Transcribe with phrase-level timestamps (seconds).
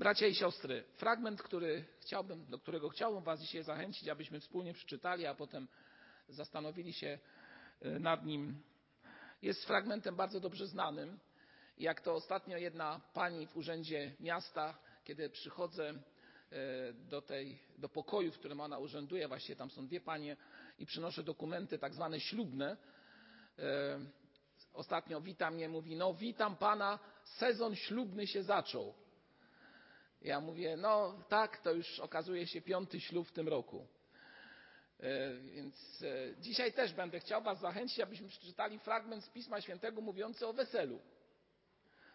[0.00, 5.26] Bracia i siostry, fragment, który chciałbym, do którego chciałbym Was dzisiaj zachęcić, abyśmy wspólnie przeczytali,
[5.26, 5.68] a potem
[6.28, 7.18] zastanowili się
[7.82, 8.62] e, nad nim,
[9.42, 11.18] jest fragmentem bardzo dobrze znanym.
[11.78, 15.94] Jak to ostatnio jedna pani w urzędzie miasta, kiedy przychodzę e,
[16.92, 20.36] do, tej, do pokoju, w którym ona urzęduje, właściwie tam są dwie panie
[20.78, 22.76] i przynoszę dokumenty tak zwane ślubne.
[23.58, 24.00] E,
[24.72, 28.94] ostatnio wita mnie, mówi, no witam pana, sezon ślubny się zaczął.
[30.22, 33.86] Ja mówię, no tak, to już okazuje się piąty ślub w tym roku.
[35.00, 40.00] E, więc e, dzisiaj też będę chciał Was zachęcić, abyśmy przeczytali fragment z Pisma Świętego
[40.00, 41.00] mówiący o weselu.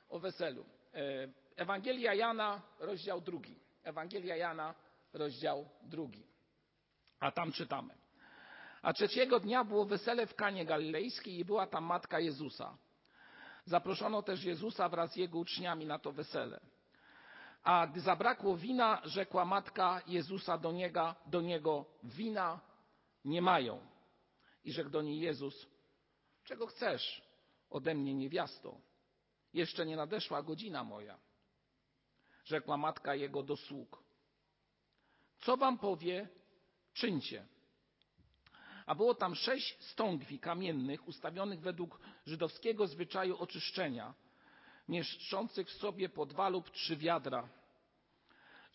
[0.10, 0.66] O weselu.
[0.94, 3.60] E, Ewangelia Jana, rozdział drugi.
[3.84, 4.76] Ewangelia Jana,
[5.14, 6.24] rozdział drugi.
[7.20, 7.94] A tam czytamy.
[8.82, 12.78] A trzeciego dnia było wesele w Kanie Galilejskiej i była tam matka Jezusa.
[13.66, 16.60] Zaproszono też Jezusa wraz z jego uczniami na to wesele.
[17.66, 22.60] A gdy zabrakło wina, rzekła matka Jezusa do niego, do niego wina
[23.26, 23.88] nie mają.
[24.64, 25.68] I rzekł do niej Jezus,
[26.44, 27.22] czego chcesz
[27.70, 28.78] ode mnie niewiasto?
[29.54, 31.20] Jeszcze nie nadeszła godzina moja.
[32.44, 34.04] Rzekła matka jego do sług.
[35.40, 36.28] Co wam powie,
[36.94, 37.46] czyńcie.
[38.86, 44.14] A było tam sześć stągwi kamiennych ustawionych według żydowskiego zwyczaju oczyszczenia,
[44.88, 47.50] mieszczących w sobie po dwa lub trzy wiadra.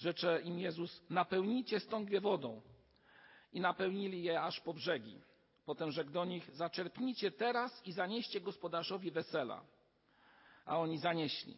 [0.01, 2.63] Rzecze im Jezus, napełnijcie stągwie wodą
[3.53, 5.21] i napełnili je aż po brzegi.
[5.65, 9.65] Potem rzekł do nich, zaczerpnijcie teraz i zanieście gospodarzowi wesela.
[10.65, 11.57] A oni zanieśli.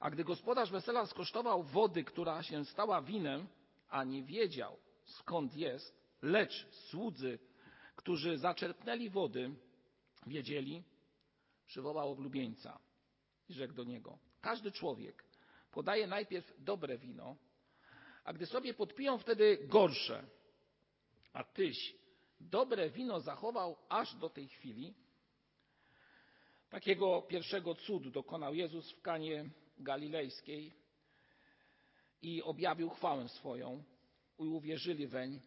[0.00, 3.46] A gdy gospodarz wesela skosztował wody, która się stała winem,
[3.88, 7.38] a nie wiedział skąd jest, lecz słudzy,
[7.96, 9.54] którzy zaczerpnęli wody,
[10.26, 10.82] wiedzieli,
[11.66, 12.78] przywołał oblubieńca
[13.48, 15.24] i rzekł do niego: Każdy człowiek
[15.74, 17.36] podaje najpierw dobre wino,
[18.24, 20.24] a gdy sobie podpiją wtedy gorsze.
[21.32, 21.94] A tyś
[22.40, 24.94] dobre wino zachował aż do tej chwili.
[26.70, 30.72] Takiego pierwszego cudu dokonał Jezus w Kanie Galilejskiej
[32.22, 33.84] i objawił chwałę swoją
[34.38, 35.40] i uwierzyli weń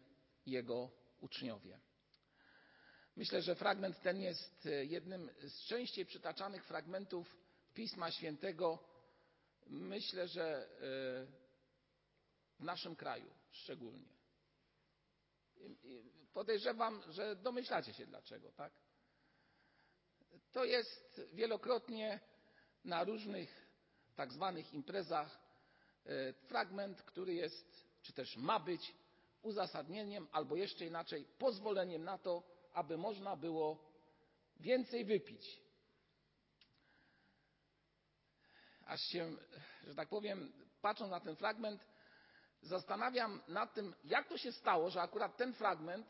[0.46, 0.90] jego
[1.20, 1.78] uczniowie.
[3.16, 7.36] Myślę, że fragment ten jest jednym z częściej przytaczanych fragmentów
[7.74, 8.87] Pisma Świętego.
[9.68, 10.68] Myślę, że e,
[12.58, 14.18] w naszym kraju szczególnie.
[16.32, 18.72] Podejrzewam, że domyślacie się dlaczego, tak?
[20.52, 22.20] To jest wielokrotnie
[22.84, 23.66] na różnych
[24.16, 25.38] tak zwanych imprezach
[26.06, 28.94] e, fragment, który jest, czy też ma być
[29.42, 32.42] uzasadnieniem, albo jeszcze inaczej, pozwoleniem na to,
[32.72, 33.92] aby można było
[34.60, 35.60] więcej wypić.
[38.88, 39.36] Aż się,
[39.86, 41.86] że tak powiem, patrząc na ten fragment,
[42.62, 46.06] zastanawiam nad tym, jak to się stało, że akurat ten fragment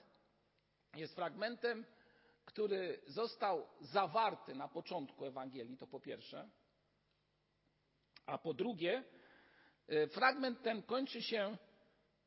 [0.96, 1.84] jest fragmentem,
[2.44, 6.48] który został zawarty na początku Ewangelii, to po pierwsze.
[8.26, 9.04] A po drugie,
[9.88, 11.56] e, fragment ten kończy się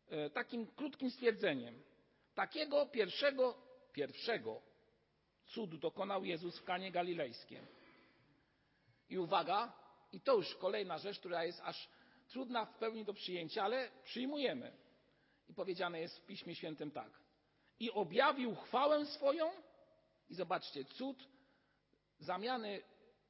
[0.09, 1.83] e, takim krótkim stwierdzeniem.
[2.35, 3.57] Takiego pierwszego,
[3.93, 4.61] pierwszego
[5.45, 7.61] cudu dokonał Jezus w Kanie Galilejskiej.
[9.09, 9.80] I uwaga,
[10.11, 11.89] i to już kolejna rzecz, która jest aż
[12.27, 14.77] trudna w pełni do przyjęcia, ale przyjmujemy.
[15.49, 17.11] I powiedziane jest w Piśmie Świętym tak.
[17.79, 19.51] I objawił chwałę swoją,
[20.29, 21.27] i zobaczcie, cud
[22.19, 22.81] zamiany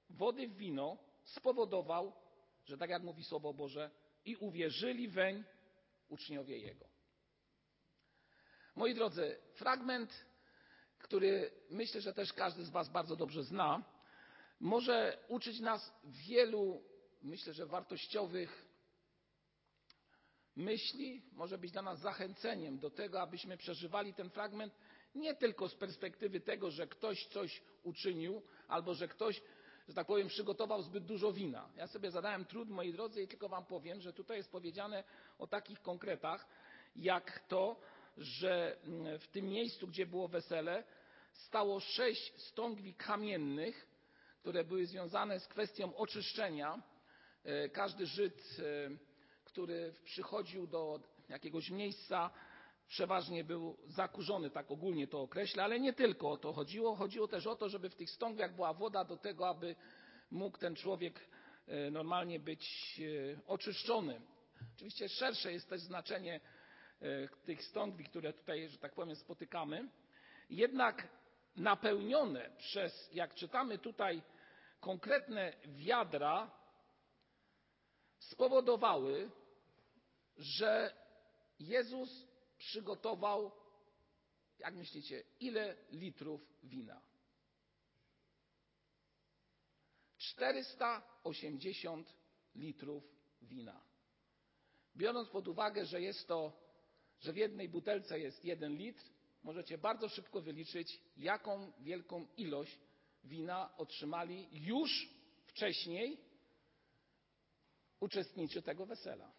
[0.10, 2.14] wody w wino spowodował,
[2.66, 3.92] że tak jak mówi Słowo Boże,
[4.26, 5.44] i uwierzyli weń
[6.10, 6.86] uczniowie Jego.
[8.76, 10.26] Moi drodzy, fragment,
[10.98, 13.84] który myślę, że też każdy z Was bardzo dobrze zna,
[14.62, 16.84] może uczyć nas wielu,
[17.22, 18.66] myślę, że wartościowych
[20.56, 24.74] myśli, może być dla nas zachęceniem do tego, abyśmy przeżywali ten fragment
[25.16, 29.42] nie tylko z perspektywy tego, że ktoś coś uczynił, albo że ktoś,
[29.88, 31.70] że tak powiem, przygotował zbyt dużo wina.
[31.76, 35.04] Ja sobie zadałem trud, moi drodzy, i tylko Wam powiem, że tutaj jest powiedziane
[35.40, 36.48] o takich konkretach,
[36.96, 37.80] jak to,
[38.18, 40.84] że mm, w tym miejscu, gdzie było wesele,
[41.34, 43.91] stało sześć stągwi kamiennych,
[44.42, 46.82] które były związane z kwestią oczyszczenia.
[47.44, 49.12] E, każdy Żyd e,
[49.44, 51.00] który przychodził do
[51.30, 52.30] jakiegoś miejsca,
[52.88, 56.96] przeważnie był zakurzony, tak ogólnie to określę, ale nie tylko o to chodziło.
[56.96, 59.76] Chodziło też o to, żeby w tych stągwiach była woda do tego, aby
[60.32, 61.20] mógł ten człowiek
[61.68, 63.02] e, normalnie być
[63.48, 64.22] oczyszczony.
[64.76, 66.40] Oczywiście szersze jest też znaczenie
[67.46, 69.90] tych stągwi, które tutaj, że tak powiem, spotykamy.
[70.50, 71.08] Jednak
[71.56, 74.22] napełnione przez, jak czytamy tutaj,
[74.80, 76.52] konkretne wiadra
[78.20, 79.32] spowodowały,
[80.38, 80.94] że
[81.60, 82.28] Jezus
[82.58, 83.52] przygotował,
[84.60, 87.02] jak myślicie, ile litrów wina?
[90.18, 92.16] 480
[92.56, 93.04] litrów
[93.42, 93.82] wina.
[94.96, 96.54] Biorąc pod uwagę, że jest to,
[97.20, 99.04] że w jednej butelce jest jeden litr,
[99.44, 102.80] możecie bardzo szybko wyliczyć, jaką wielką ilość
[103.24, 105.10] wina otrzymali już
[105.46, 106.18] wcześniej
[108.00, 109.32] uczestnicy tego wesela.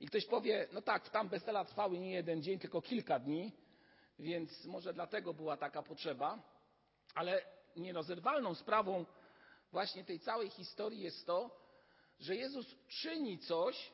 [0.00, 3.52] I ktoś powie, no tak, tam wesela trwały nie jeden dzień, tylko kilka dni,
[4.18, 6.42] więc może dlatego była taka potrzeba,
[7.14, 7.44] ale
[7.76, 9.06] nierozerwalną sprawą
[9.72, 11.64] właśnie tej całej historii jest to,
[12.20, 13.92] że Jezus czyni coś,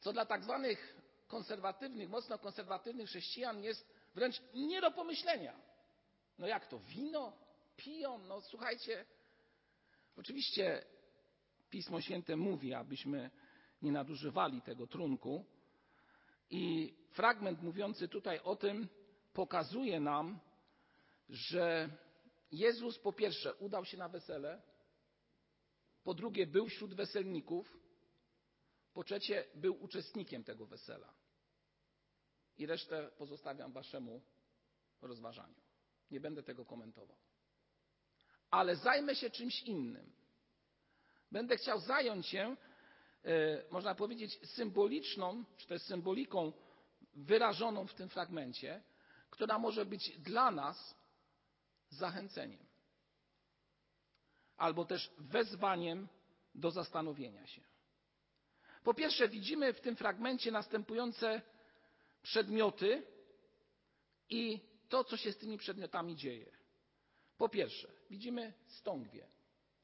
[0.00, 0.97] co dla tak zwanych
[1.28, 5.60] konserwatywnych, mocno konserwatywnych chrześcijan jest wręcz nie do pomyślenia.
[6.38, 6.78] No jak to?
[6.78, 7.32] Wino?
[7.76, 8.18] Piją?
[8.18, 9.04] No słuchajcie,
[10.16, 10.84] oczywiście
[11.70, 13.30] Pismo Święte mówi, abyśmy
[13.82, 15.44] nie nadużywali tego trunku.
[16.50, 18.88] I fragment mówiący tutaj o tym
[19.32, 20.38] pokazuje nam,
[21.28, 21.90] że
[22.52, 24.62] Jezus po pierwsze udał się na wesele,
[26.04, 27.78] po drugie był wśród weselników,
[28.94, 31.17] po trzecie był uczestnikiem tego wesela.
[32.58, 34.22] I resztę pozostawiam waszemu
[35.02, 35.54] rozważaniu.
[36.10, 37.16] Nie będę tego komentował.
[38.50, 40.12] Ale zajmę się czymś innym.
[41.32, 42.56] Będę chciał zająć się,
[43.24, 46.52] e, można powiedzieć, symboliczną, czy też symboliką
[47.14, 48.82] wyrażoną w tym fragmencie,
[49.30, 50.94] która może być dla nas
[51.90, 52.68] zachęceniem
[54.56, 56.08] albo też wezwaniem
[56.54, 57.62] do zastanowienia się.
[58.84, 61.42] Po pierwsze, widzimy w tym fragmencie następujące
[62.28, 63.02] przedmioty
[64.28, 66.52] i to, co się z tymi przedmiotami dzieje.
[67.38, 69.28] Po pierwsze, widzimy stągwie,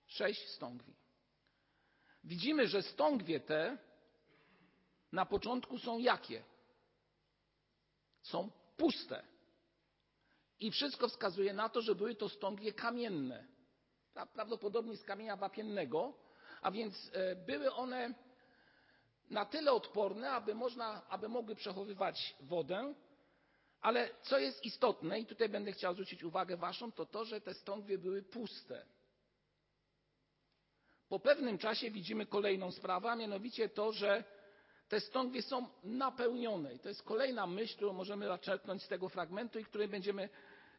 [0.06, 0.96] sześć stągwi.
[2.24, 3.78] Widzimy, że stągwie te
[5.12, 6.44] na początku są jakie?
[8.22, 9.24] Są puste.
[10.60, 13.46] I wszystko wskazuje na to, że były to stągwie kamienne,
[14.32, 16.14] prawdopodobnie z kamienia wapiennego,
[16.62, 18.14] a więc e, były one
[19.30, 22.94] na tyle odporne, aby, można, aby mogły przechowywać wodę,
[23.80, 27.54] ale co jest istotne, i tutaj będę chciał zwrócić uwagę Waszą, to to, że te
[27.54, 28.86] stągwie były puste.
[31.08, 34.24] Po pewnym czasie widzimy kolejną sprawę, a mianowicie to, że
[34.88, 36.74] te stągwie są napełnione.
[36.74, 40.28] I to jest kolejna myśl, którą możemy zaczerpnąć z tego fragmentu i której będziemy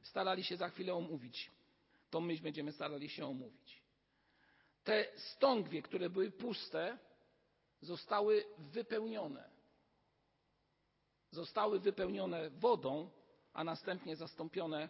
[0.01, 1.51] starali się za chwilę omówić.
[2.09, 3.81] Tą myśl będziemy starali się omówić.
[4.83, 6.97] Te stągwie, które były puste,
[7.81, 9.49] zostały wypełnione.
[11.31, 13.09] Zostały wypełnione wodą,
[13.53, 14.89] a następnie zastąpione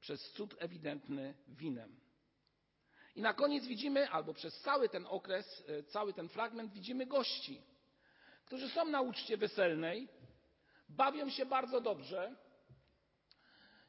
[0.00, 2.00] przez cud ewidentny winem.
[3.14, 7.62] I na koniec widzimy, albo przez cały ten okres, e, cały ten fragment, widzimy gości,
[8.44, 10.08] którzy są na uczcie weselnej,
[10.88, 12.36] bawią się bardzo dobrze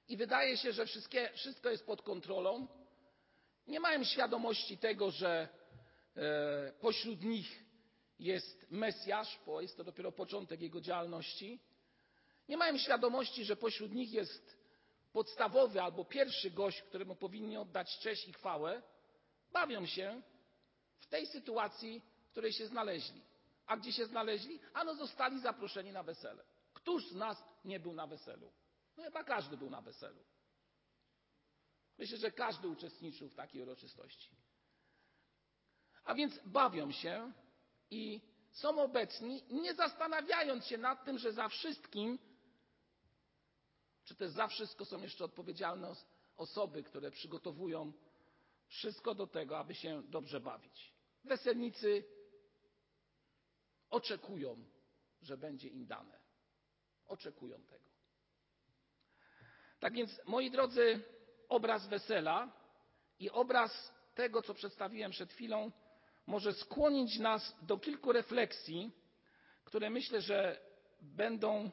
[0.07, 0.85] i wydaje się, że
[1.35, 2.67] wszystko jest pod kontrolą.
[3.67, 5.47] Nie mają świadomości tego, że
[6.15, 7.63] e, pośród nich
[8.19, 11.59] jest Mesjasz, bo jest to dopiero początek jego działalności.
[12.49, 14.57] Nie mają świadomości, że pośród nich jest
[15.13, 18.83] podstawowy albo pierwszy gość, któremu powinni oddać cześć i chwałę.
[19.51, 20.21] Bawią się
[20.99, 23.21] w tej sytuacji, w której się znaleźli.
[23.65, 24.59] A gdzie się znaleźli?
[24.73, 26.43] Ano zostali zaproszeni na wesele.
[26.73, 28.51] Któż z nas nie był na weselu?
[28.97, 30.23] No chyba każdy był na weselu.
[31.97, 34.29] Myślę, że każdy uczestniczył w takiej uroczystości.
[36.03, 37.33] A więc bawią się
[37.93, 38.21] i
[38.51, 42.19] są obecni, nie zastanawiając się nad tym, że za wszystkim,
[44.03, 45.95] czy też za wszystko są jeszcze odpowiedzialne
[46.37, 47.93] osoby, które przygotowują
[48.67, 50.93] wszystko do tego, aby się dobrze bawić.
[51.23, 52.03] Weselnicy
[53.89, 54.65] oczekują,
[55.21, 56.19] że będzie im dane.
[57.05, 57.89] Oczekują tego.
[59.79, 61.03] Tak więc, moi drodzy,
[61.49, 62.51] obraz wesela
[63.19, 65.71] i obraz tego, co przedstawiłem przed chwilą,
[66.27, 68.91] może skłonić nas do kilku refleksji,
[69.65, 70.59] które myślę, że
[71.01, 71.71] będą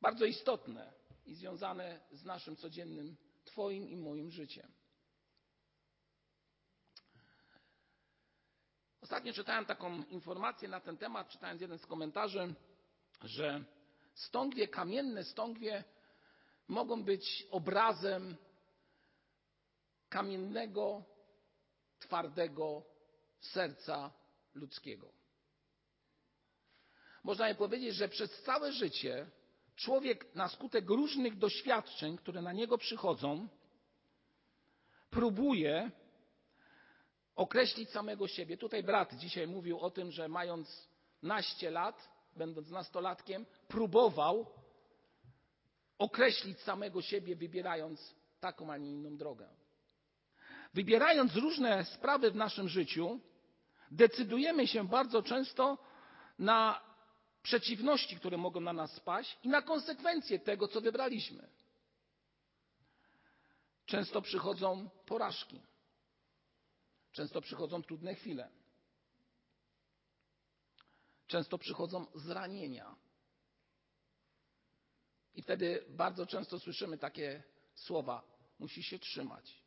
[0.00, 0.92] bardzo istotne
[1.26, 4.72] i związane z naszym codziennym Twoim i moim życiem.
[9.00, 12.54] Ostatnio czytałem taką informację na ten temat, czytając jeden z komentarzy,
[13.22, 13.64] że
[14.14, 15.84] stągwie, kamienne stągwie
[16.68, 18.36] mogą być obrazem
[20.08, 21.04] kamiennego,
[21.98, 22.82] twardego
[23.40, 24.10] serca
[24.54, 25.12] ludzkiego.
[27.24, 29.30] Można powiedzieć, że przez całe życie
[29.76, 33.48] człowiek na skutek różnych doświadczeń, które na niego przychodzą,
[35.10, 35.90] próbuje
[37.36, 38.56] określić samego siebie.
[38.56, 40.88] Tutaj brat dzisiaj mówił o tym, że mając
[41.22, 44.46] naście lat, będąc nastolatkiem, próbował
[45.98, 49.48] określić samego siebie, wybierając taką, a nie inną drogę.
[50.74, 53.20] Wybierając różne sprawy w naszym życiu,
[53.90, 55.78] decydujemy się bardzo często
[56.38, 56.80] na
[57.42, 61.48] przeciwności, które mogą na nas spaść i na konsekwencje tego, co wybraliśmy.
[63.86, 65.60] Często przychodzą porażki,
[67.12, 68.50] często przychodzą trudne chwile,
[71.26, 72.96] często przychodzą zranienia.
[75.34, 77.42] I wtedy bardzo często słyszymy takie
[77.74, 78.22] słowa:
[78.58, 79.62] musisz się trzymać,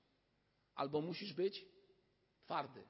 [0.76, 1.66] albo musisz być
[2.44, 2.84] twardy.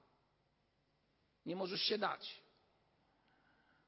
[1.45, 2.41] Nie możesz się dać.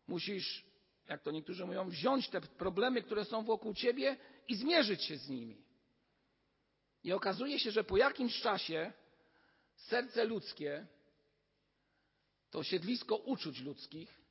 [0.08, 0.66] Musisz,
[1.08, 5.30] jak to niektórzy mówią, wziąć te problemy, które są wokół ciebie i zmierzyć się z
[5.30, 5.64] nimi.
[7.04, 8.94] I okazuje się, że po jakimś czasie
[9.76, 10.88] serce ludzkie
[12.50, 14.22] to siedlisko uczuć ludzkich,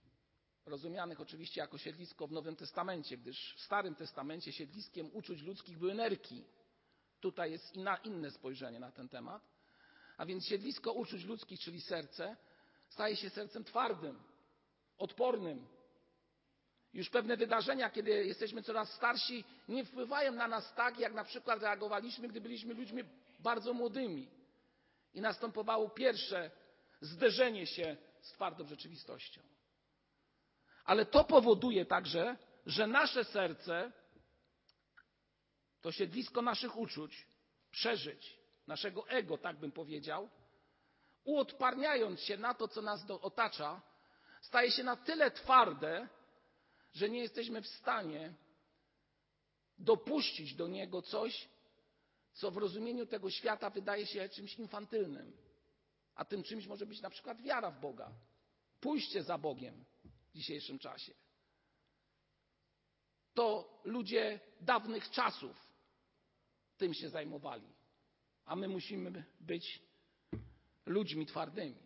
[0.66, 5.94] rozumianych oczywiście jako siedlisko w Nowym Testamencie, gdyż w Starym Testamencie siedliskiem uczuć ludzkich były
[5.94, 6.44] nerki.
[7.20, 9.51] Tutaj jest inna, inne spojrzenie na ten temat.
[10.22, 12.36] A więc siedlisko uczuć ludzkich, czyli serce,
[12.88, 14.22] staje się sercem twardym,
[14.98, 15.66] odpornym.
[16.92, 21.62] Już pewne wydarzenia, kiedy jesteśmy coraz starsi, nie wpływają na nas tak, jak na przykład
[21.62, 23.02] reagowaliśmy, gdy byliśmy ludźmi
[23.40, 24.28] bardzo młodymi.
[25.14, 26.50] I następowało pierwsze
[27.00, 29.40] zderzenie się z twardą rzeczywistością.
[30.84, 32.36] Ale to powoduje także,
[32.66, 33.92] że nasze serce
[35.80, 37.26] to siedlisko naszych uczuć,
[37.70, 40.28] przeżyć, naszego ego, tak bym powiedział,
[41.24, 43.82] uodparniając się na to, co nas otacza,
[44.40, 46.08] staje się na tyle twarde,
[46.92, 48.34] że nie jesteśmy w stanie
[49.78, 51.48] dopuścić do niego coś,
[52.32, 55.32] co w rozumieniu tego świata wydaje się czymś infantylnym.
[56.14, 58.12] A tym czymś może być na przykład wiara w Boga,
[58.80, 59.84] pójście za Bogiem
[60.32, 61.14] w dzisiejszym czasie.
[63.34, 65.72] To ludzie dawnych czasów
[66.76, 67.68] tym się zajmowali,
[68.46, 69.82] a my musimy być
[70.86, 71.76] ludźmi twardymi.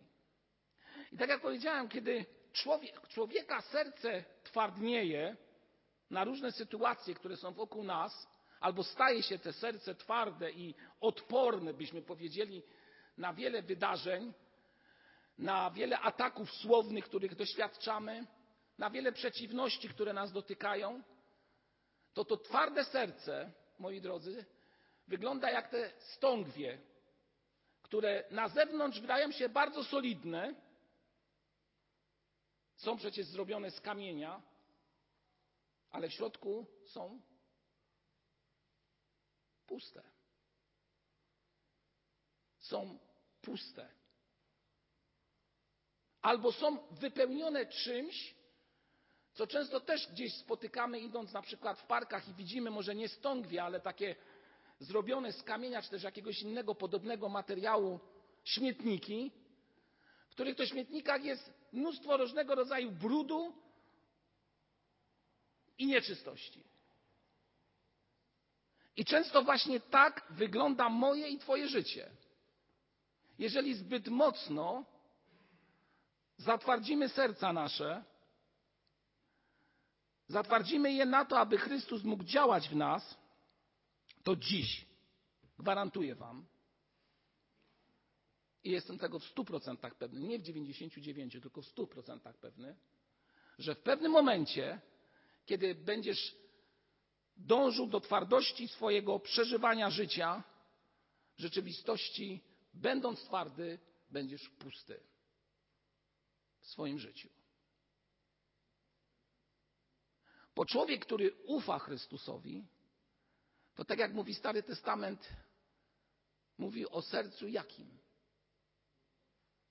[1.11, 5.37] I tak jak powiedziałem, kiedy człowiek, człowieka serce twardnieje
[6.09, 8.27] na różne sytuacje, które są wokół nas,
[8.59, 12.63] albo staje się te serce twarde i odporne, byśmy powiedzieli,
[13.17, 14.33] na wiele wydarzeń,
[15.37, 18.25] na wiele ataków słownych, których doświadczamy,
[18.77, 21.03] na wiele przeciwności, które nas dotykają,
[22.13, 24.45] to to twarde serce, moi drodzy,
[25.07, 26.81] wygląda jak te stągwie,
[27.81, 30.55] które na zewnątrz wydają się bardzo solidne,
[32.75, 34.41] są przecież zrobione z kamienia,
[35.89, 37.21] ale w środku są
[39.67, 40.03] puste.
[42.59, 42.99] Są
[43.41, 43.89] puste.
[46.21, 48.35] Albo są wypełnione czymś,
[49.33, 53.63] co często też gdzieś spotykamy, idąc na przykład w parkach i widzimy może nie stągwie,
[53.63, 54.15] ale takie
[54.79, 57.99] zrobione z kamienia czy też jakiegoś innego podobnego materiału
[58.43, 59.31] śmietniki,
[60.29, 63.53] w których to śmietnikach jest mnóstwo różnego rodzaju brudu
[65.77, 66.63] i nieczystości.
[68.97, 72.09] I często właśnie tak wygląda moje i Twoje życie.
[73.39, 74.85] Jeżeli zbyt mocno
[76.37, 78.03] zatwardzimy serca nasze,
[80.27, 83.17] zatwardzimy je na to, aby Chrystus mógł działać w nas,
[84.27, 84.85] to dziś.
[85.59, 86.45] Gwarantuję Wam,
[88.63, 92.75] i jestem tego w 100% pewny, nie w 99%, tylko w 100% pewny,
[93.59, 94.81] że w pewnym momencie,
[95.45, 96.35] kiedy będziesz
[97.37, 100.43] dążył do twardości swojego przeżywania życia,
[101.37, 102.43] rzeczywistości,
[102.73, 103.79] będąc twardy,
[104.09, 104.99] będziesz pusty
[106.59, 107.29] w swoim życiu.
[110.55, 112.67] Bo człowiek, który ufa Chrystusowi,
[113.77, 115.29] to tak jak mówi Stary Testament,
[116.57, 117.97] mówi o sercu jakim?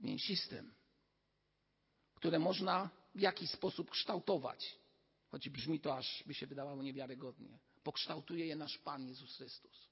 [0.01, 0.75] Mięsistym,
[2.15, 4.79] które można w jakiś sposób kształtować,
[5.31, 7.59] choć brzmi to aż by się wydawało niewiarygodnie.
[7.83, 9.89] Pokształtuje je nasz Pan Jezus Chrystus.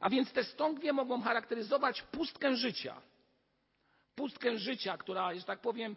[0.00, 3.02] A więc te stągwie mogą charakteryzować pustkę życia.
[4.14, 5.96] Pustkę życia, która, że tak powiem,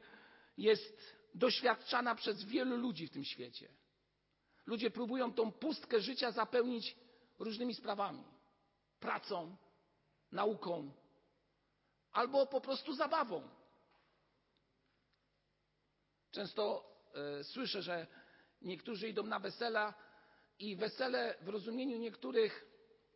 [0.58, 3.70] jest doświadczana przez wielu ludzi w tym świecie.
[4.66, 6.96] Ludzie próbują tą pustkę życia zapełnić
[7.40, 8.24] różnymi sprawami:
[9.00, 9.58] pracą,
[10.32, 10.92] nauką
[12.12, 13.50] albo po prostu zabawą.
[16.32, 16.86] Często
[17.40, 18.08] y, słyszę, że
[18.62, 19.94] niektórzy idą na wesela
[20.60, 22.66] i wesele w rozumieniu niektórych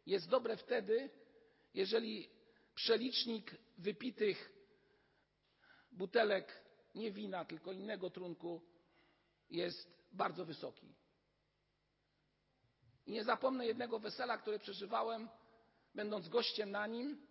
[0.06, 1.10] jest dobre wtedy,
[1.74, 2.30] jeżeli
[2.76, 4.52] przelicznik wypitych
[5.92, 6.64] butelek
[6.96, 8.62] nie wina, tylko innego trunku
[9.50, 10.96] jest bardzo wysoki.
[13.10, 15.30] I nie zapomnę jednego wesela, które przeżywałem,
[15.96, 17.28] będąc gościem na nim.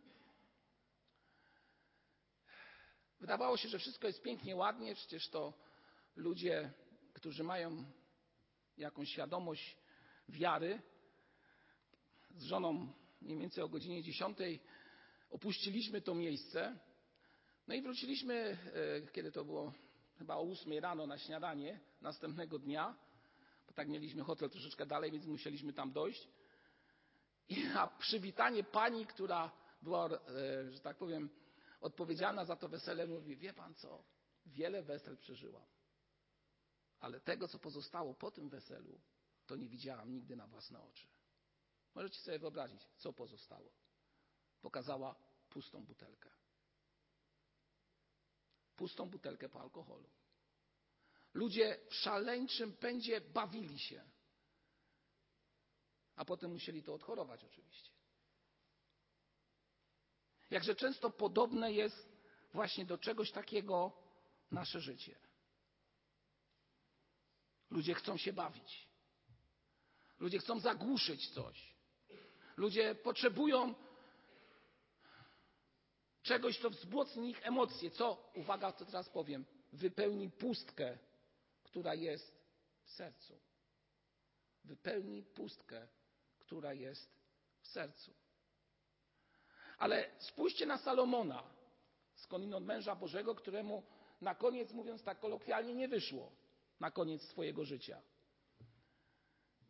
[3.20, 5.52] Wydawało się, że wszystko jest pięknie, ładnie, przecież to
[6.16, 6.72] ludzie,
[7.12, 7.84] którzy mają
[8.76, 9.76] jakąś świadomość
[10.28, 10.82] wiary.
[12.36, 12.92] Z żoną
[13.22, 14.38] mniej więcej o godzinie 10
[15.30, 16.78] opuściliśmy to miejsce.
[17.68, 18.58] No i wróciliśmy,
[19.04, 19.72] e, kiedy to było
[20.18, 23.07] chyba o 8 rano na śniadanie następnego dnia,
[23.78, 26.28] tak mieliśmy hotel troszeczkę dalej, więc musieliśmy tam dojść.
[27.48, 31.30] I na przywitanie pani, która była, e, że tak powiem,
[31.80, 34.04] odpowiedzialna za to wesele, mówi: Wie pan co?
[34.46, 35.66] Wiele wesel przeżyłam.
[37.00, 39.00] Ale tego, co pozostało po tym weselu,
[39.46, 41.06] to nie widziałam nigdy na własne oczy.
[41.94, 43.72] Możecie sobie wyobrazić, co pozostało.
[44.60, 45.14] Pokazała
[45.50, 46.30] pustą butelkę.
[48.76, 50.10] Pustą butelkę po alkoholu.
[51.34, 54.04] Ludzie w szaleńczym pędzie bawili się.
[56.16, 57.90] A potem musieli to odchorować, oczywiście.
[60.50, 62.08] Jakże często podobne jest
[62.52, 63.92] właśnie do czegoś takiego
[64.50, 65.18] nasze życie.
[67.70, 68.88] Ludzie chcą się bawić.
[70.18, 71.74] Ludzie chcą zagłuszyć coś.
[72.56, 73.74] Ludzie potrzebują
[76.22, 77.90] czegoś, co wzmocni ich emocje.
[77.90, 80.98] Co, uwaga, co teraz powiem, wypełni pustkę,
[81.70, 82.38] która jest
[82.84, 83.40] w sercu.
[84.64, 85.88] Wypełni pustkę,
[86.38, 87.20] która jest
[87.60, 88.14] w sercu.
[89.78, 91.42] Ale spójrzcie na Salomona,
[92.14, 93.82] skądinąd męża Bożego, któremu
[94.20, 96.32] na koniec, mówiąc tak kolokwialnie, nie wyszło
[96.80, 98.02] na koniec swojego życia.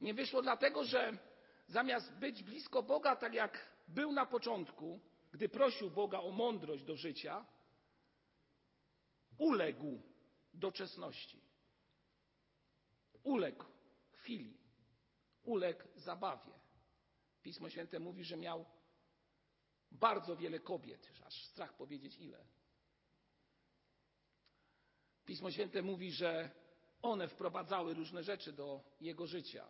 [0.01, 1.19] Nie wyszło dlatego, że
[1.67, 5.01] zamiast być blisko Boga, tak jak był na początku,
[5.33, 7.47] gdy prosił Boga o mądrość do życia,
[9.39, 10.03] uległ
[10.55, 11.48] doczesności.
[13.23, 13.65] Uległ
[14.11, 14.59] chwili.
[15.43, 16.53] Uległ zabawie.
[17.43, 18.65] Pismo Święte mówi, że miał
[19.91, 22.47] bardzo wiele kobiet, aż strach powiedzieć ile.
[25.25, 26.51] Pismo Święte mówi, że
[27.03, 29.69] one wprowadzały różne rzeczy do jego życia.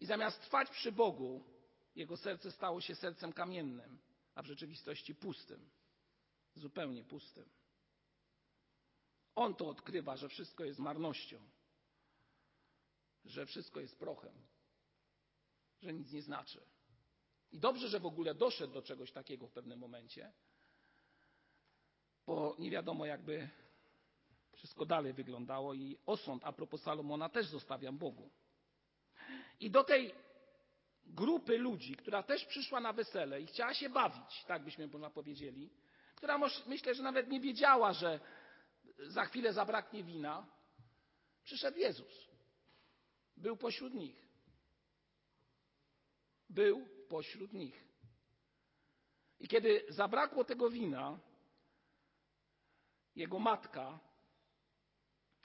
[0.00, 1.44] I zamiast trwać przy Bogu,
[1.94, 3.98] jego serce stało się sercem kamiennym,
[4.34, 5.70] a w rzeczywistości pustym,
[6.54, 7.48] zupełnie pustym.
[9.34, 11.40] On to odkrywa, że wszystko jest marnością,
[13.24, 14.32] że wszystko jest prochem,
[15.82, 16.60] że nic nie znaczy.
[17.52, 20.32] I dobrze, że w ogóle doszedł do czegoś takiego w pewnym momencie,
[22.26, 23.48] bo nie wiadomo, jakby
[24.52, 28.30] wszystko dalej wyglądało i osąd a propos Salomona też zostawiam Bogu.
[29.60, 30.14] I do tej
[31.06, 35.70] grupy ludzi, która też przyszła na wesele i chciała się bawić, tak byśmy można powiedzieli,
[36.14, 38.20] która myślę, że nawet nie wiedziała, że
[38.98, 40.46] za chwilę zabraknie wina,
[41.44, 42.28] przyszedł Jezus.
[43.36, 44.28] Był pośród nich.
[46.48, 47.84] Był pośród nich.
[49.40, 51.20] I kiedy zabrakło tego wina,
[53.16, 54.00] jego matka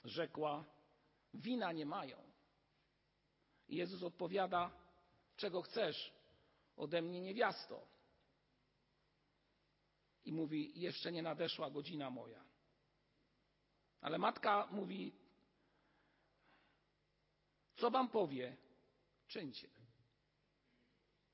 [0.04, 0.64] rzekła:
[1.34, 2.22] Wina nie mają.
[3.68, 4.70] I Jezus odpowiada:
[5.36, 6.12] Czego chcesz
[6.76, 7.86] ode mnie, niewiasto?
[10.24, 12.47] I mówi: Jeszcze nie nadeszła godzina moja.
[14.00, 15.12] Ale matka mówi:
[17.76, 18.56] Co wam powie,
[19.26, 19.68] czyńcie.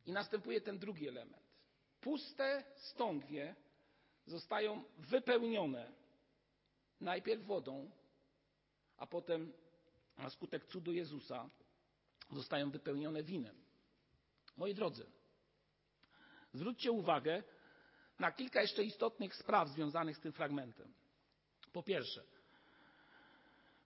[0.07, 1.44] I następuje ten drugi element.
[2.00, 3.55] Puste stągwie
[4.27, 5.92] zostają wypełnione
[7.00, 7.90] najpierw wodą,
[8.96, 9.53] a potem
[10.18, 11.50] na skutek cudu Jezusa
[12.31, 13.64] zostają wypełnione winem.
[14.57, 15.07] Moi drodzy,
[16.53, 17.42] zwróćcie uwagę
[18.18, 20.94] na kilka jeszcze istotnych spraw związanych z tym fragmentem.
[21.72, 22.24] Po pierwsze,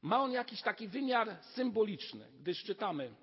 [0.02, 3.14] ma on jakiś taki wymiar symboliczny, gdyż czytamy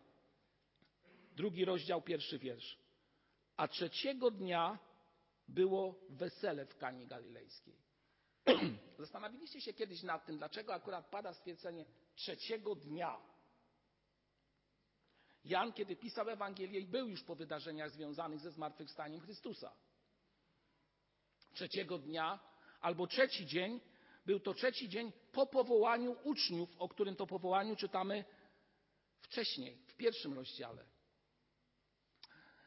[1.35, 2.77] drugi rozdział, pierwszy wiersz.
[3.57, 4.79] A trzeciego dnia
[5.47, 7.75] było wesele w Kanie Galilejskiej.
[8.99, 11.85] Zastanowiliście się kiedyś nad tym, dlaczego akurat pada stwierdzenie
[12.15, 13.17] trzeciego dnia.
[15.45, 19.73] Jan, kiedy pisał Ewangelię, był już po wydarzeniach związanych ze zmartwychwstaniem Chrystusa.
[21.53, 22.39] Trzeciego dnia
[22.81, 23.81] albo trzeci dzień
[24.25, 28.25] był to trzeci dzień po powołaniu uczniów, o którym to powołaniu czytamy
[29.19, 30.85] wcześniej, w pierwszym rozdziale.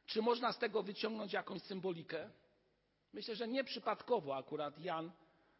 [0.07, 2.31] Czy można z tego wyciągnąć jakąś symbolikę?
[3.13, 5.13] Myślę, że nieprzypadkowo akurat Jan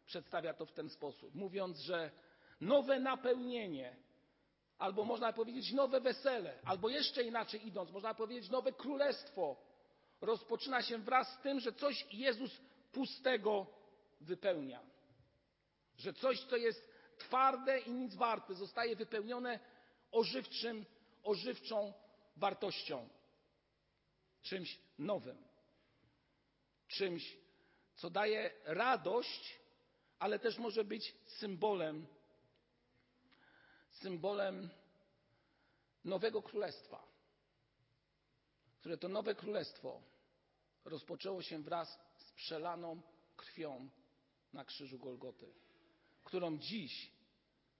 [0.05, 2.11] przedstawia to w ten sposób, mówiąc, że
[2.61, 3.95] nowe napełnienie,
[4.77, 9.69] albo można powiedzieć nowe wesele, albo jeszcze inaczej idąc, można powiedzieć nowe królestwo
[10.21, 13.67] rozpoczyna się wraz z tym, że coś Jezus pustego
[14.21, 14.81] wypełnia.
[15.99, 19.59] Że coś, co jest twarde i nic warte, zostaje wypełnione
[20.11, 20.85] ożywczym,
[21.23, 21.93] ożywczą
[22.35, 23.09] wartością.
[24.41, 25.47] Czymś nowym.
[26.87, 27.37] Czymś,
[27.95, 29.59] co daje radość,
[30.19, 32.07] ale też może być symbolem,
[33.89, 34.69] symbolem
[36.03, 37.07] nowego królestwa,
[38.79, 40.01] które to nowe królestwo
[40.85, 43.01] rozpoczęło się wraz z przelaną
[43.37, 43.89] krwią
[44.53, 45.53] na krzyżu Golgoty,
[46.29, 47.11] którą dziś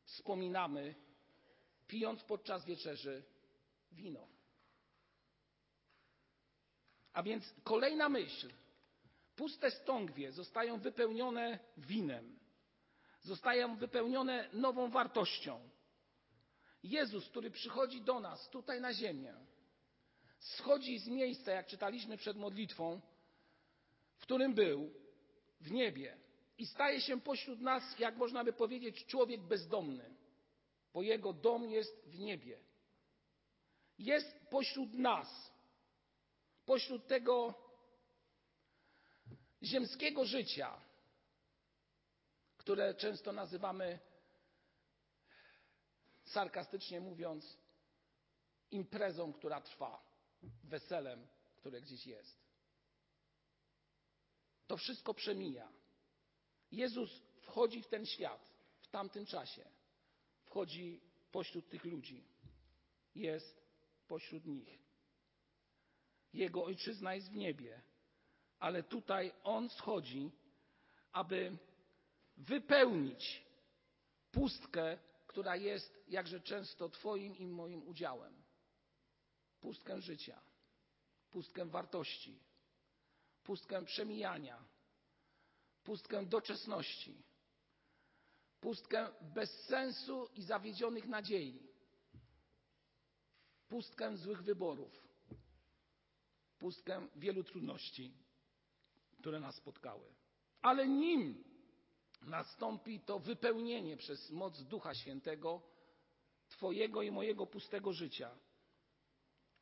[0.03, 0.95] wspominamy,
[1.87, 3.23] pijąc podczas wieczerzy
[3.91, 4.27] wino.
[7.13, 8.49] A więc kolejna myśl.
[9.35, 12.39] Puste stągwie zostają wypełnione winem,
[13.21, 15.69] zostają wypełnione nową wartością.
[16.83, 19.35] Jezus, który przychodzi do nas tutaj na ziemię,
[20.39, 23.01] schodzi z miejsca, jak czytaliśmy przed modlitwą,
[24.17, 24.93] w którym był,
[25.61, 26.17] w niebie,
[26.59, 30.15] i staje się pośród nas, jak można by powiedzieć, człowiek bezdomny,
[30.93, 32.59] bo jego dom jest w niebie.
[33.97, 35.51] Jest pośród nas,
[36.65, 37.53] pośród tego
[39.63, 40.81] ziemskiego życia,
[42.57, 43.99] które często nazywamy,
[46.23, 47.57] sarkastycznie mówiąc,
[48.71, 50.03] imprezą, która trwa,
[50.63, 52.37] weselem, które gdzieś jest.
[54.67, 55.78] To wszystko przemija.
[56.71, 59.65] Jezus wchodzi w ten świat w tamtym czasie.
[60.43, 61.01] Wchodzi
[61.31, 62.23] pośród tych ludzi.
[63.15, 63.61] Jest
[64.07, 64.79] pośród nich.
[66.33, 67.81] Jego ojczyzna jest w niebie,
[68.59, 70.31] ale tutaj on schodzi,
[71.11, 71.57] aby
[72.37, 73.45] wypełnić
[74.31, 78.43] pustkę, która jest jakże często Twoim i moim udziałem.
[79.59, 80.41] Pustkę życia,
[81.31, 82.39] pustkę wartości,
[83.43, 84.65] pustkę przemijania,
[85.83, 87.23] pustkę doczesności,
[88.59, 91.59] pustkę bez sensu i zawiedzionych nadziei,
[93.67, 95.07] pustkę złych wyborów,
[96.59, 98.13] pustkę wielu trudności,
[99.19, 100.13] które nas spotkały.
[100.61, 101.43] Ale nim
[102.21, 105.61] nastąpi to wypełnienie przez moc Ducha Świętego
[106.49, 108.37] Twojego i mojego pustego życia,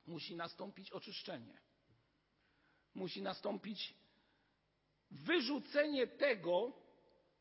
[0.05, 1.57] musi nastąpić oczyszczenie.
[2.93, 3.93] Musi nastąpić
[5.11, 6.71] wyrzucenie tego,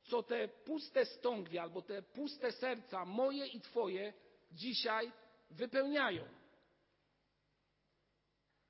[0.02, 4.12] co te puste stągwie albo te puste serca moje i Twoje
[4.52, 5.12] dzisiaj
[5.50, 6.24] wypełniają.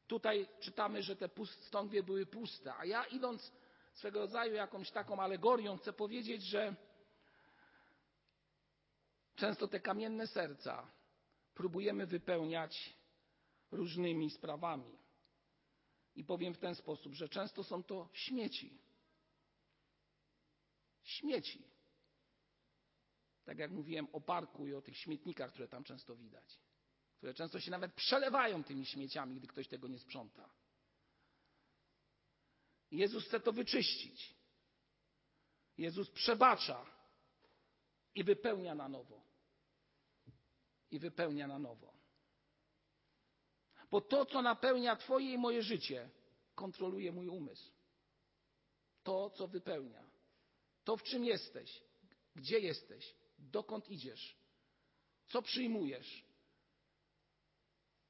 [0.07, 1.29] Tutaj czytamy, że te
[1.61, 3.53] stągwie były puste, a ja idąc
[3.93, 6.77] swego rodzaju jakąś taką alegorią chcę powiedzieć, że
[9.37, 10.91] często te kamienne serca
[11.55, 12.97] próbujemy wypełniać
[13.71, 14.99] różnymi sprawami.
[16.15, 18.86] I powiem w ten sposób, że często są to śmieci.
[21.07, 21.63] Śmieci.
[23.45, 26.59] Tak jak mówiłem o parku i o tych śmietnikach, które tam często widać
[27.17, 30.51] które często się nawet przelewają tymi śmieciami, gdy ktoś tego nie sprząta.
[32.91, 34.37] Jezus chce to wyczyścić.
[35.79, 36.87] Jezus przebacza
[38.15, 39.23] i wypełnia na nowo.
[40.91, 41.95] I wypełnia na nowo.
[43.91, 46.11] Bo to, co napełnia Twoje i moje życie,
[46.55, 47.73] kontroluje mój umysł.
[49.03, 50.05] To, co wypełnia.
[50.87, 51.83] To, w czym jesteś,
[52.37, 54.37] gdzie jesteś, dokąd idziesz,
[55.29, 56.25] co przyjmujesz,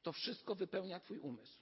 [0.02, 1.60] to wszystko wypełnia Twój umysł.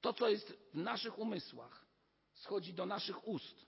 [0.00, 1.86] To, co jest w naszych umysłach,
[2.32, 3.66] schodzi do naszych ust.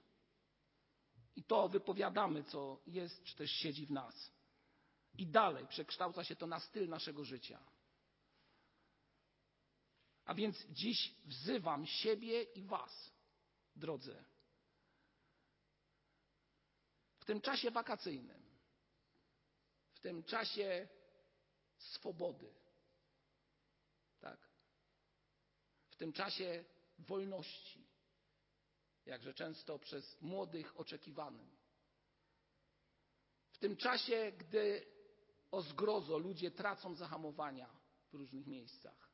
[1.37, 4.33] I to wypowiadamy, co jest, czy też siedzi w nas.
[5.19, 7.72] I dalej przekształca się to na styl naszego życia.
[10.25, 13.13] A więc dziś wzywam siebie i Was,
[13.77, 14.25] drodzy,
[17.19, 18.43] w tym czasie wakacyjnym,
[20.03, 20.89] tym czasie
[21.79, 22.55] swobody.
[24.21, 24.51] Tak?
[25.91, 26.65] W tym czasie
[26.99, 27.87] wolności,
[29.07, 31.57] jakże często przez młodych oczekiwanym.
[33.53, 34.87] W tym czasie, gdy
[35.51, 37.71] o zgrozo ludzie tracą zahamowania
[38.11, 39.12] w różnych miejscach.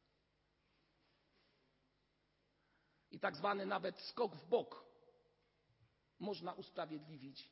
[3.10, 4.84] I tak zwany nawet skok w bok
[6.18, 7.50] można usprawiedliwić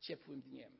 [0.00, 0.78] ciepłym dniem.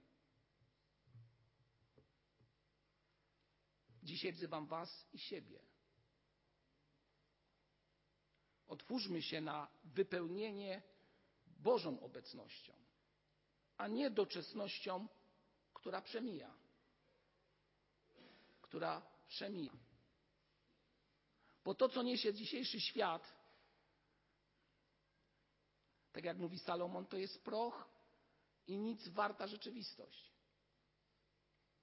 [4.03, 5.61] Dzisiaj wzywam Was i siebie.
[8.69, 10.83] Otwórzmy się na wypełnienie
[11.47, 12.73] Bożą obecnością,
[13.77, 15.09] a nie doczesnością,
[15.75, 16.55] która przemija,
[18.63, 19.73] która przemija.
[21.65, 23.38] Bo to, co niesie dzisiejszy świat,
[26.19, 27.89] tak jak mówi Salomon, to jest proch
[28.67, 30.33] i nic warta rzeczywistość.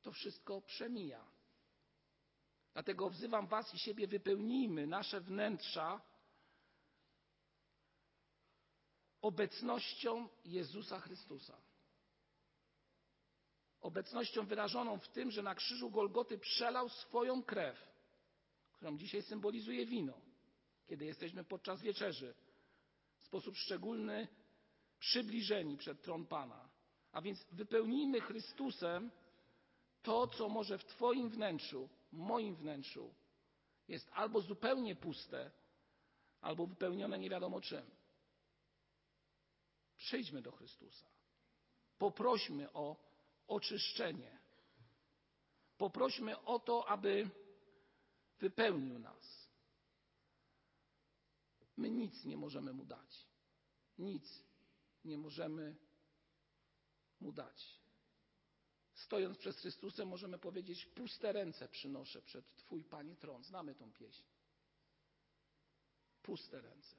[0.01, 1.25] To wszystko przemija.
[2.73, 6.01] Dlatego wzywam Was i siebie, wypełnijmy nasze wnętrza
[9.21, 11.57] obecnością Jezusa Chrystusa.
[13.81, 17.87] Obecnością wyrażoną w tym, że na krzyżu Golgoty przelał swoją krew,
[18.71, 20.21] którą dzisiaj symbolizuje wino,
[20.87, 22.35] kiedy jesteśmy podczas wieczerzy,
[23.25, 24.27] w sposób szczególny
[24.99, 26.69] przybliżeni przed tron Pana.
[27.11, 29.11] A więc wypełnijmy Chrystusem
[30.03, 33.13] to, co może w Twoim wnętrzu, moim wnętrzu
[33.87, 35.51] jest albo zupełnie puste,
[36.41, 37.91] albo wypełnione nie wiadomo czym.
[39.97, 41.07] Przyjdźmy do Chrystusa.
[41.97, 42.95] Poprośmy o
[43.47, 44.39] oczyszczenie.
[45.77, 47.29] Poprośmy o to, aby
[48.39, 49.44] wypełnił nas.
[51.77, 53.27] My nic nie możemy mu dać.
[53.97, 54.43] Nic
[55.05, 55.75] nie możemy
[57.19, 57.79] mu dać.
[58.93, 63.43] Stojąc przed Chrystusem, możemy powiedzieć: Puste ręce przynoszę przed Twój Panie tron.
[63.43, 64.23] Znamy tą pieśń.
[66.21, 66.95] Puste ręce.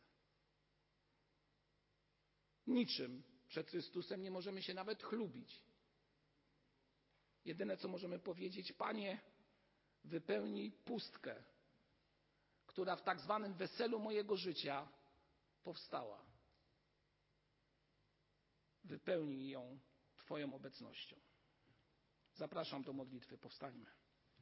[2.66, 5.62] Niczym przed Chrystusem nie możemy się nawet chlubić.
[7.44, 9.20] Jedyne, co możemy powiedzieć, Panie,
[10.04, 11.44] wypełnij pustkę,
[12.76, 14.88] która w tak zwanym weselu mojego życia
[15.64, 16.24] powstała.
[18.84, 19.78] Wypełnij ją
[20.16, 21.16] Twoją obecnością.
[22.34, 23.38] Zapraszam do modlitwy.
[23.38, 23.86] Powstańmy.